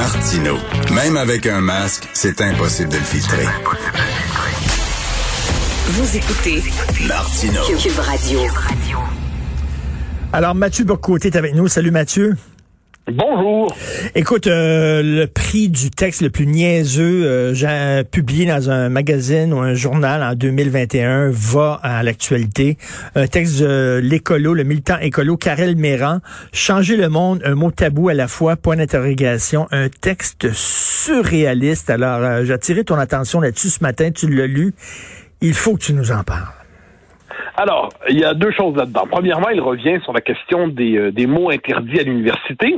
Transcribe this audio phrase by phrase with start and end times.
[0.00, 0.56] Martino.
[0.94, 3.44] Même avec un masque, c'est impossible de le filtrer.
[5.88, 6.62] Vous écoutez
[7.06, 7.60] Martino.
[7.78, 8.40] Cube Radio.
[10.32, 11.68] Alors, Mathieu Bocoté est avec nous.
[11.68, 12.34] Salut, Mathieu.
[13.12, 13.74] Bonjour.
[14.14, 19.52] Écoute, euh, le prix du texte le plus niaiseux euh, j'ai publié dans un magazine
[19.52, 22.76] ou un journal en 2021 va à l'actualité.
[23.14, 26.20] Un texte de l'écolo, le militant écolo Karel Méran,
[26.52, 31.90] Changer le monde, un mot tabou à la fois, point d'interrogation, un texte surréaliste.
[31.90, 34.72] Alors, euh, j'ai attiré ton attention là-dessus ce matin, tu l'as lu.
[35.40, 36.46] Il faut que tu nous en parles.
[37.56, 39.06] Alors, il y a deux choses là-dedans.
[39.10, 42.76] Premièrement, il revient sur la question des, euh, des mots interdits à l'université.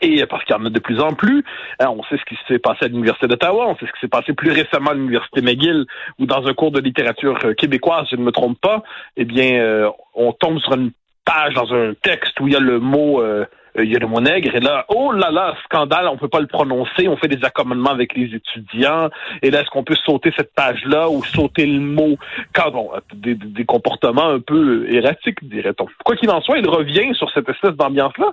[0.00, 1.44] Et parce qu'il y en a de plus en plus,
[1.80, 4.08] hein, on sait ce qui s'est passé à l'Université d'Ottawa, on sait ce qui s'est
[4.08, 5.86] passé plus récemment à l'Université McGill,
[6.18, 8.82] ou dans un cours de littérature euh, québécoise, je ne me trompe pas,
[9.16, 10.92] eh bien, euh, on tombe sur une
[11.24, 13.44] page dans un texte où il y a le mot euh,
[13.76, 16.40] il y a le mot nègre, et là, oh là là, scandale, on peut pas
[16.40, 19.08] le prononcer, on fait des accommodements avec les étudiants,
[19.42, 22.16] et là, est-ce qu'on peut sauter cette page-là ou sauter le mot,
[22.52, 25.86] quand bon, des, des comportements un peu erratiques, dirait-on.
[26.04, 28.32] Quoi qu'il en soit, il revient sur cette espèce d'ambiance-là,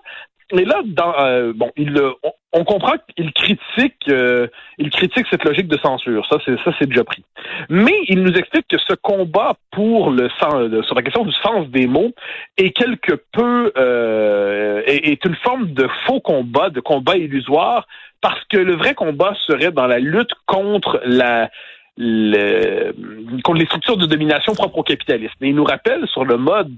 [0.52, 5.44] et là, dans, euh, bon, il, on, on comprend qu'il critique, euh, il critique cette
[5.44, 6.26] logique de censure.
[6.30, 7.24] Ça, c'est ça, c'est déjà pris.
[7.70, 11.68] Mais il nous explique que ce combat pour le sens, sur la question du sens
[11.68, 12.14] des mots
[12.58, 17.88] est quelque peu euh, est, une forme de faux combat, de combat illusoire,
[18.22, 21.50] parce que le vrai combat serait dans la lutte contre la
[21.98, 25.36] contre les structures de domination propres au capitalisme.
[25.42, 26.72] Et il nous rappelle sur le mode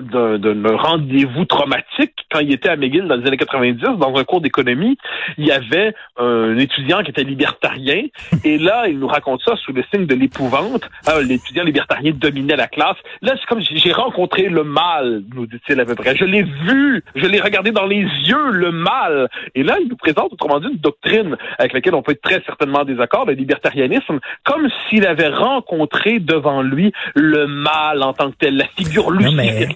[0.00, 2.12] d'un rendez-vous traumatique.
[2.30, 4.98] Quand il était à McGill dans les années 90 dans un cours d'économie
[5.38, 8.06] il y avait un étudiant qui était libertarien.
[8.44, 10.88] Et là il nous raconte ça sous le signe de l'épouvante.
[11.06, 12.96] Ah, l'étudiant libertarien dominait la classe.
[13.22, 16.16] Là c'est comme j'ai rencontré le mal nous dit-il à peu près.
[16.16, 17.02] Je l'ai vu.
[17.14, 19.28] Je l'ai regardé dans les yeux le mal.
[19.54, 22.42] Et là il nous présente autrement dit une doctrine avec laquelle on peut être très
[22.46, 28.36] certainement désaccord le libertarianisme comme s'il avait rencontré devant lui le mal en tant que
[28.36, 29.73] tel la figure lucide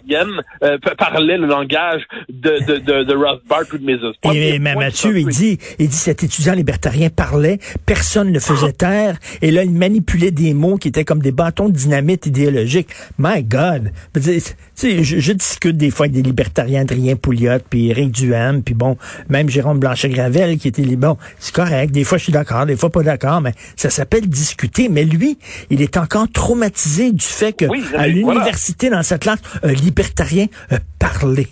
[0.63, 3.99] euh, parlait le langage de, de, de, de Rothbard ou de Mises.
[4.33, 9.17] Et, mais Mathieu, il dit, il dit, cet étudiant libertarien parlait, personne ne faisait taire,
[9.43, 12.89] et là, il manipulait des mots qui étaient comme des bâtons de dynamite idéologique.
[13.19, 13.93] My God!
[14.17, 18.97] Je, je, discute des fois avec des libertariens, Adrien Pouliot, puis Eric Duham, puis bon,
[19.29, 22.91] même Jérôme Blanchet-Gravel, qui était bon, c'est correct, des fois je suis d'accord, des fois
[22.91, 24.89] pas d'accord, mais ça s'appelle discuter.
[24.89, 25.39] Mais lui,
[25.71, 27.67] il est encore traumatisé du fait que
[27.97, 31.47] à l'université, dans cette classe, un libertarien a parlé.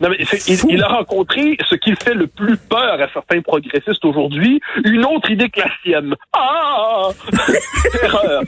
[0.00, 0.16] Non, mais
[0.48, 5.04] il, il, a rencontré ce qui fait le plus peur à certains progressistes aujourd'hui, une
[5.04, 6.14] autre idée que la sienne.
[6.32, 7.10] Ah!
[8.00, 8.42] Terreur.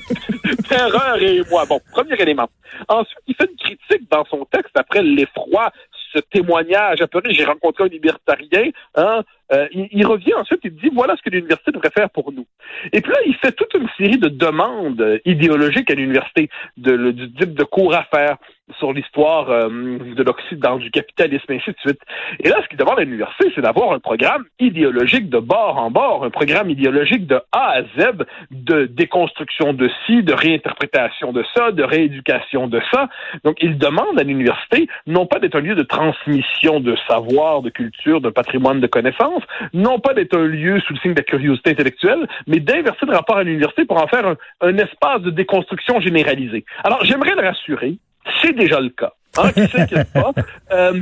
[0.69, 1.65] Terreur et moi.
[1.69, 2.49] Bon, premier élément.
[2.89, 5.71] Ensuite, il fait une critique dans son texte après l'effroi
[6.15, 9.23] ce témoignage à j'ai rencontré un libertarien, hein,
[9.53, 12.47] euh, il, il, revient ensuite, il dit voilà ce que l'université devrait faire pour nous.
[12.93, 17.33] Et puis là, il fait toute une série de demandes idéologiques à l'université, de, du
[17.33, 18.37] type de cours à faire
[18.79, 22.01] sur l'histoire euh, de l'Occident, du capitalisme, ainsi de suite.
[22.41, 25.91] Et là, ce qu'il demande à l'université, c'est d'avoir un programme idéologique de bord en
[25.91, 31.45] bord, un programme idéologique de A à Z, de déconstruction de ci, de réinterprétation de
[31.55, 33.09] ça, de rééducation de ça.
[33.45, 37.71] Donc, il demande à l'université non pas d'être un lieu de transmission de savoir, de
[37.71, 39.43] culture, de patrimoine de connaissances,
[39.75, 43.15] non pas d'être un lieu sous le signe de la curiosité intellectuelle, mais d'inverser le
[43.15, 46.65] rapport à l'université pour en faire un espace de déconstruction généralisée.
[46.83, 47.99] Alors, j'aimerais le rassurer,
[48.41, 49.13] c'est déjà le cas.
[49.37, 50.33] Hein, qui s'inquiète pas.
[50.73, 51.01] Euh,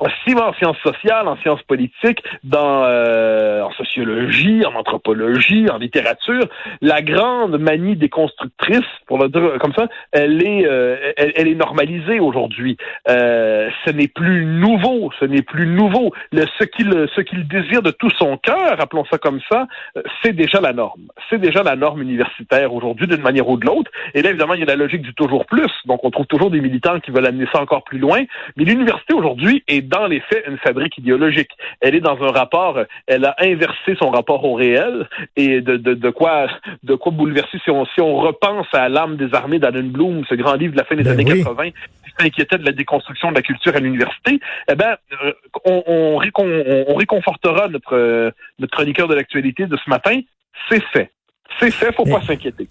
[0.00, 6.44] aussi en sciences sociales, en sciences politiques, dans euh, en sociologie, en anthropologie, en littérature,
[6.80, 12.20] la grande manie déconstructrice, pour le dire comme ça, elle est euh, elle, est normalisée
[12.20, 12.76] aujourd'hui.
[13.08, 16.12] Euh, ce n'est plus nouveau, ce n'est plus nouveau.
[16.32, 19.66] Ce qu'il ce qu'il désire de tout son cœur, appelons ça comme ça,
[19.96, 21.08] euh, c'est déjà la norme.
[21.30, 23.90] C'est déjà la norme universitaire aujourd'hui d'une manière ou de l'autre.
[24.14, 25.70] Et là évidemment il y a la logique du toujours plus.
[25.86, 28.24] Donc on trouve toujours des militants qui veulent amener ça encore plus loin.
[28.56, 31.50] Mais l'université aujourd'hui est dans les faits une fabrique idéologique.
[31.80, 35.94] Elle est dans un rapport, elle a inversé son rapport au réel et de, de,
[35.94, 36.48] de quoi
[36.82, 40.34] de quoi bouleverser si on, si on repense à l'âme des armées d'Alan Bloom, ce
[40.34, 41.42] grand livre de la fin des ben années oui.
[41.42, 44.40] 80 qui s'inquiétait de la déconstruction de la culture à l'université,
[44.70, 45.32] eh ben euh,
[45.64, 46.46] on, on, récon,
[46.88, 50.20] on, réconfortera notre, euh, notre chroniqueur de l'actualité de ce matin,
[50.68, 51.10] c'est fait
[51.60, 52.68] C'est fait, faut pas s'inquiéter.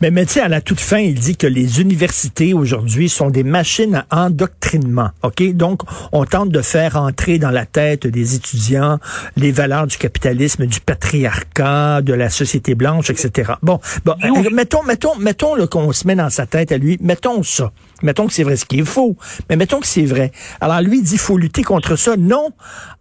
[0.00, 3.30] Mais, mais tu sais, à la toute fin, il dit que les universités aujourd'hui sont
[3.30, 5.10] des machines à endoctrinement.
[5.22, 5.42] OK?
[5.54, 5.82] Donc,
[6.12, 8.98] on tente de faire entrer dans la tête des étudiants
[9.36, 13.52] les valeurs du capitalisme, du patriarcat, de la société blanche, etc.
[13.62, 17.42] Bon, bon, euh, mettons, mettons, mettons qu'on se met dans sa tête à lui, mettons
[17.42, 17.72] ça.
[18.02, 19.16] Mettons que c'est vrai, ce qui est faux,
[19.50, 20.30] mais mettons que c'est vrai.
[20.60, 22.16] Alors lui, il dit, faut lutter contre ça.
[22.16, 22.50] Non,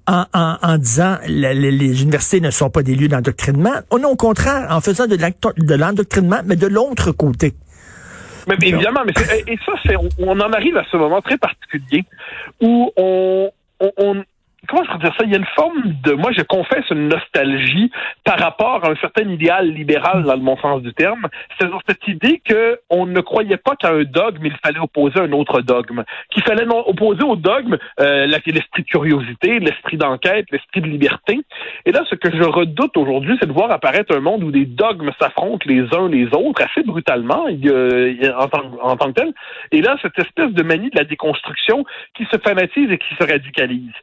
[0.08, 3.74] en, en, en disant les, les universités ne sont pas des lieux d'endoctrinement.
[3.92, 7.54] Non, au contraire, en faisant de l'endoctrinement, mais de l'autre côté.
[8.48, 9.14] Mais évidemment, mais
[9.46, 12.06] et ça, c'est on en arrive à ce moment très particulier
[12.62, 14.24] où on, on,
[14.68, 15.24] comment je peux dire ça?
[15.26, 17.92] Il y a une forme de, moi, je confesse une nostalgie
[18.24, 21.28] par rapport à un certain idéal libéral dans le bon sens du terme.
[21.58, 25.62] C'est-à-dire cette idée qu'on ne croyait pas qu'à un dogme, il fallait opposer un autre
[25.62, 26.04] dogme.
[26.32, 31.40] Qu'il fallait opposer au dogme euh, l'esprit de curiosité, l'esprit d'enquête, l'esprit de liberté.
[31.86, 34.66] Et là, ce que je redoute aujourd'hui, c'est de voir apparaître un monde où des
[34.66, 39.34] dogmes s'affrontent les uns les autres assez brutalement en, tant, en tant que tel.
[39.72, 41.86] Et là, cette espèce de manie de la déconstruction
[42.16, 43.94] qui se fanatise et qui se radicalise.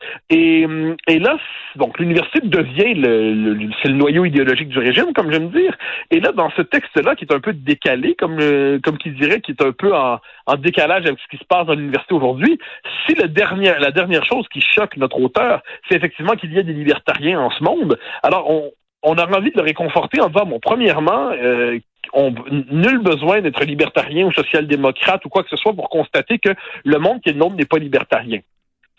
[1.08, 1.36] Et, là,
[1.76, 5.76] donc l'université devient le, c'est le noyau idéologique du régime, comme j'aime dire.
[6.10, 9.40] Et là, dans ce texte-là, qui est un peu décalé, comme euh, comme qui dirait,
[9.40, 10.18] qui est un peu en,
[10.58, 12.58] décalage avec ce qui se passe dans l'université aujourd'hui,
[13.06, 16.62] si le dernier, la dernière chose qui choque notre auteur, c'est effectivement qu'il y a
[16.62, 18.70] des libertariens en ce monde, alors on,
[19.02, 21.78] on a envie de le réconforter en disant, bon, premièrement, euh,
[22.12, 22.34] on,
[22.70, 26.50] nul besoin d'être libertarien ou social-démocrate ou quoi que ce soit pour constater que
[26.84, 28.40] le monde qui est le nôtre n'est pas libertarien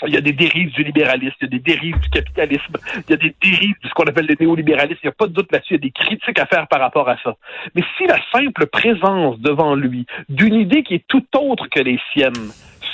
[0.06, 2.78] il y a des dérives du libéralisme, il y a des dérives du capitalisme,
[3.08, 5.00] il y a des dérives de ce qu'on appelle le néolibéralisme.
[5.04, 6.80] Il n'y a pas de doute là-dessus, il y a des critiques à faire par
[6.80, 7.36] rapport à ça.
[7.76, 12.00] Mais si la simple présence devant lui d'une idée qui est tout autre que les
[12.12, 12.52] siennes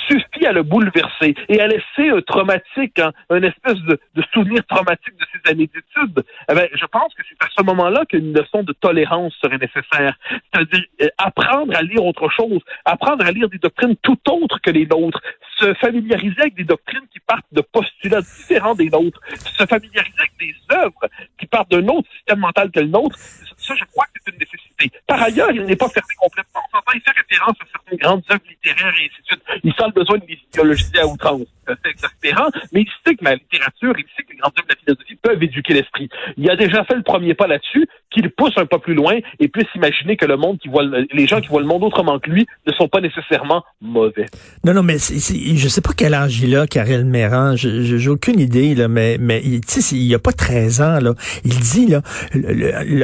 [0.08, 3.98] suffit à le bouleverser et à laisser un traumatique, hein, un espèce de,
[4.32, 8.04] souvenir traumatique de ses années d'études, eh ben, je pense que c'est à ce moment-là
[8.06, 10.16] qu'une leçon de tolérance serait nécessaire.
[10.52, 14.70] C'est-à-dire euh, apprendre à lire autre chose, apprendre à lire des doctrines tout autres que
[14.70, 15.20] les nôtres,
[15.62, 20.32] se familiariser avec des doctrines qui partent de postulats différents des nôtres, se familiariser avec
[20.38, 23.16] des œuvres qui partent d'un autre système mental que le nôtre.
[23.56, 24.90] Ça, je crois que c'est une nécessité.
[25.06, 26.60] Par ailleurs, il n'est pas fermé complètement.
[26.94, 29.42] Il fait référence à certaines grandes œuvres littéraires et ainsi de suite.
[29.64, 33.24] Il sent le besoin de les idéologiser à outrance c'est exaspérant, mais il sait que
[33.24, 36.08] la littérature, il sait que les grands œuvres de la philosophie peuvent éduquer l'esprit.
[36.36, 39.48] Il a déjà fait le premier pas là-dessus, qu'il pousse un pas plus loin et
[39.48, 42.30] puisse imaginer que le monde qui voit, les gens qui voient le monde autrement que
[42.30, 44.26] lui ne sont pas nécessairement mauvais.
[44.64, 48.38] Non, non, mais c'est, je sais pas quel âge il a, Karel Méran, j'ai aucune
[48.38, 51.14] idée, là, mais, mais il y a pas 13 ans, là.
[51.44, 52.02] Il dit, là,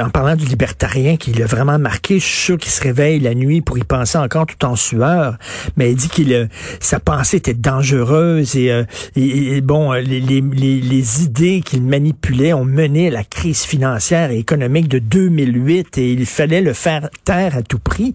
[0.05, 3.35] en parlant du libertarien qui l'a vraiment marqué, je suis sûr qu'il se réveille la
[3.35, 5.37] nuit pour y penser encore tout en sueur,
[5.77, 6.49] mais il dit qu'il,
[6.81, 8.85] sa pensée était dangereuse euh,
[9.17, 14.31] et, bon, euh, les, les, les idées qu'il manipulait ont mené à la crise financière
[14.31, 18.15] et économique de 2008 et il fallait le faire taire à tout prix.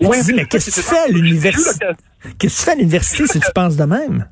[0.00, 1.86] Mais, mais qu'est-ce que tu fais à l'université?
[2.38, 4.26] Qu'est-ce que tu fais à l'université si tu penses de même?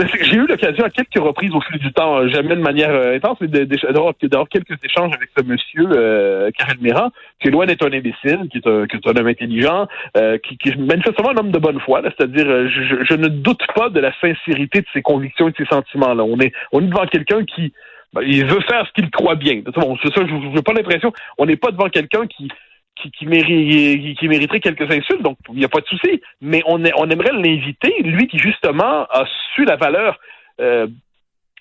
[0.00, 2.90] Ben, j'ai eu l'occasion à quelques reprises au fil du temps, euh, jamais de manière
[2.90, 4.14] euh, intense, mais d'avoir
[4.48, 8.58] quelques échanges avec ce monsieur, euh, Karel Méran, qui est loin d'être un imbécile, qui
[8.58, 11.58] est un, qui est un homme intelligent, euh, qui, qui est manifestement un homme de
[11.58, 12.00] bonne foi.
[12.02, 15.66] C'est-à-dire, je, je, ne doute pas de la sincérité de ses convictions et de ses
[15.66, 16.24] sentiments-là.
[16.24, 17.74] On est, on est devant quelqu'un qui
[18.12, 19.62] ben, il veut faire ce qu'il croit bien.
[19.64, 21.12] C'est ça, je n'ai pas l'impression.
[21.38, 22.48] On n'est pas devant quelqu'un qui
[22.96, 26.20] qui, qui, mériterait quelques insultes, donc il n'y a pas de souci.
[26.42, 29.24] Mais on, on aimerait l'inviter, lui qui justement a
[29.54, 30.18] su la valeur
[30.60, 30.86] euh,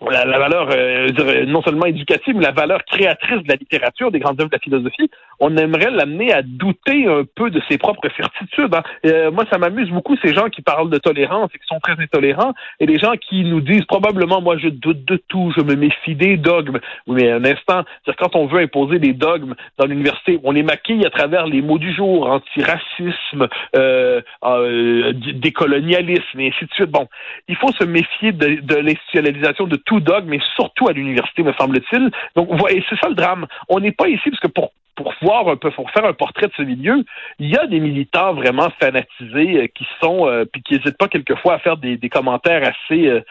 [0.01, 4.40] la, valeur euh, non seulement éducative, mais la valeur créatrice de la littérature, des grandes
[4.40, 5.10] œuvres de la philosophie,
[5.40, 8.74] on aimerait l'amener à douter un peu de ses propres certitudes.
[8.74, 8.84] Hein.
[9.06, 12.01] Euh, moi, ça m'amuse beaucoup ces gens qui parlent de tolérance et qui sont très
[12.01, 15.75] intolérants, et les gens qui nous disent probablement, moi, je doute de tout, je me
[15.75, 16.80] méfie des dogmes.
[17.07, 17.84] Oui, mais un instant,
[18.18, 21.78] quand on veut imposer des dogmes dans l'université, on les maquille à travers les mots
[21.78, 26.92] du jour, antiracisme, euh, euh, décolonialisme, et ainsi de suite.
[26.92, 27.07] Bon,
[27.47, 31.52] il faut se méfier de, de l'institutionnalisation de tout dogme, mais surtout à l'université, me
[31.54, 32.12] semble-t-il.
[32.36, 33.48] Donc, et c'est ça le drame.
[33.69, 36.48] On n'est pas ici parce que pour pour voir un peu, pour faire un portrait
[36.48, 37.06] de ce milieu,
[37.40, 41.08] il y a des militants vraiment fanatisés euh, qui sont, euh, puis qui n'hésitent pas
[41.08, 43.22] quelquefois à faire des, commentaires assez, euh,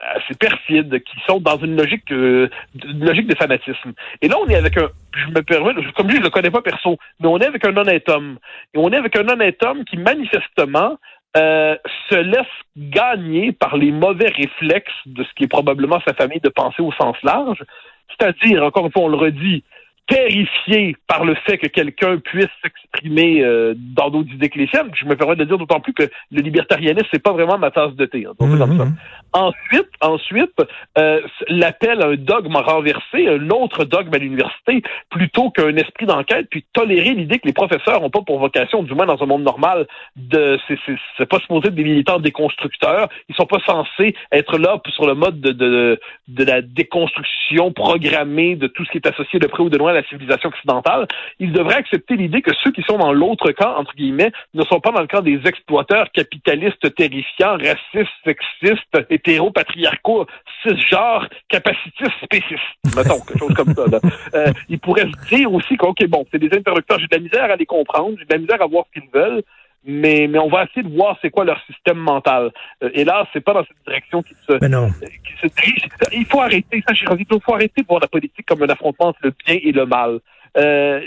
[0.00, 3.92] assez perfides, qui sont dans une logique, logique de fanatisme.
[4.22, 6.96] Et là, on est avec un, je me permets, comme je le connais pas perso,
[7.20, 8.38] mais on est avec un honnête homme.
[8.72, 10.96] Et on est avec un honnête homme qui manifestement
[11.36, 11.76] euh,
[12.08, 12.46] se laisse
[12.76, 16.92] gagner par les mauvais réflexes de ce qui est probablement sa famille de penser au
[16.92, 17.62] sens large.
[18.08, 19.62] C'est-à-dire, encore une fois, on le redit,
[20.10, 24.90] terrifié par le fait que quelqu'un puisse s'exprimer euh, dans d'autres idées que les siennes.
[24.94, 27.94] Je me permets de dire d'autant plus que le libertarianisme, c'est pas vraiment ma tasse
[27.94, 28.26] de thé.
[28.26, 28.34] Hein.
[28.40, 28.94] Mhm.
[29.32, 30.60] Ensuite, ensuite,
[30.98, 36.48] euh, l'appel à un dogme renversé, un autre dogme à l'université, plutôt qu'un esprit d'enquête,
[36.50, 39.44] puis tolérer l'idée que les professeurs n'ont pas pour vocation, du moins dans un monde
[39.44, 39.86] normal,
[40.16, 43.08] de c'est pas supposé être des militants déconstructeurs.
[43.28, 48.56] Ils sont pas censés être là sur le mode de, de, de la déconstruction programmée
[48.56, 51.06] de tout ce qui est associé de près ou de loin à la civilisation occidentale.
[51.38, 54.80] Ils devraient accepter l'idée que ceux qui sont dans l'autre camp, entre guillemets, ne sont
[54.80, 60.26] pas dans le camp des exploiteurs capitalistes terrifiants, racistes, sexistes, hétéro-patriarcaux,
[60.62, 62.96] cisgenres, capacitistes, spécistes.
[62.96, 63.86] Mettons, quelque chose comme ça.
[63.86, 64.00] Là.
[64.34, 67.20] Euh, ils pourraient se dire aussi que, OK, bon, c'est des interrupteurs, j'ai de la
[67.20, 69.42] misère à les comprendre, j'ai de la misère à voir ce qu'ils veulent,
[69.84, 72.50] mais, mais on va essayer de voir c'est quoi leur système mental.
[72.82, 74.88] Euh, et là, c'est pas dans cette direction qu'ils se, non.
[74.90, 75.88] se dirige.
[76.12, 79.20] Il faut arrêter, ça, il faut arrêter de voir la politique comme un affrontement entre
[79.22, 80.20] le bien et le mal.
[80.56, 81.00] Euh,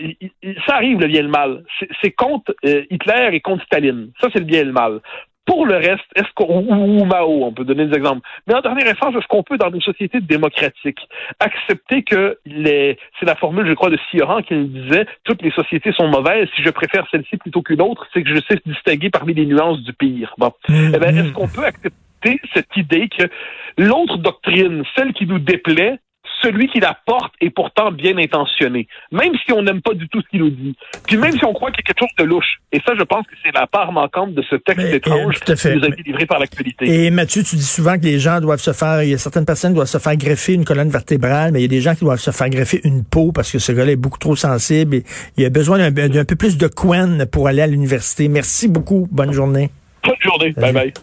[0.66, 1.64] ça arrive le bien et le mal.
[2.02, 4.12] C'est contre euh, Hitler et contre Staline.
[4.20, 5.02] Ça, c'est le bien et le mal.
[5.46, 8.22] Pour le reste, est-ce qu'on ou, Mao, on peut donner des exemples.
[8.48, 11.00] Mais en dernière instance, est-ce qu'on peut, dans nos sociétés démocratiques,
[11.40, 15.52] accepter que les, c'est la formule, je crois, de Sioran qui nous disait, toutes les
[15.52, 16.48] sociétés sont mauvaises.
[16.56, 19.82] Si je préfère celle-ci plutôt qu'une autre, c'est que je sais distinguer parmi les nuances
[19.82, 20.34] du pire.
[20.38, 23.24] Bon, eh ben, est-ce qu'on peut accepter cette idée que
[23.78, 26.00] l'autre doctrine, celle qui nous déplaît,
[26.44, 30.22] celui qui la porte est pourtant bien intentionné, même si on n'aime pas du tout
[30.22, 30.76] ce qu'il nous dit.
[31.08, 32.60] Puis même si on croit qu'il y a quelque chose de louche.
[32.72, 35.56] Et ça, je pense que c'est la part manquante de ce texte Mais, étrange euh,
[35.56, 37.06] qui nous a été livré par l'actualité.
[37.06, 39.46] Et Mathieu, tu dis souvent que les gens doivent se faire, il y a certaines
[39.46, 41.96] personnes qui doivent se faire greffer une colonne vertébrale, mais il y a des gens
[41.96, 44.96] qui doivent se faire greffer une peau parce que ce gars-là est beaucoup trop sensible
[44.96, 45.04] et
[45.38, 48.28] il a besoin d'un peu plus de couenne pour aller à l'université.
[48.28, 49.08] Merci beaucoup.
[49.12, 49.70] Bonne journée.
[50.04, 50.52] Bonne journée.
[50.52, 50.94] Bye bye.